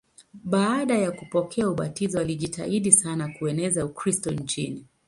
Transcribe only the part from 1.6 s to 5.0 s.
ubatizo alijitahidi sana kueneza Ukristo nchini.